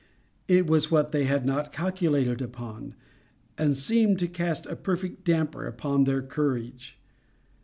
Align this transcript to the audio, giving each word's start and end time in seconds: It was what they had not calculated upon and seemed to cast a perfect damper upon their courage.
It 0.47 0.65
was 0.65 0.89
what 0.89 1.11
they 1.11 1.25
had 1.25 1.45
not 1.45 1.71
calculated 1.71 2.41
upon 2.41 2.95
and 3.55 3.77
seemed 3.77 4.17
to 4.17 4.27
cast 4.27 4.65
a 4.65 4.75
perfect 4.75 5.23
damper 5.25 5.67
upon 5.67 6.05
their 6.05 6.23
courage. 6.23 6.97